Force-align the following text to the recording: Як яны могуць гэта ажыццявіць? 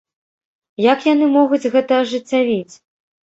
Як 0.83 0.99
яны 1.13 1.25
могуць 1.35 1.69
гэта 1.75 1.99
ажыццявіць? 2.05 2.73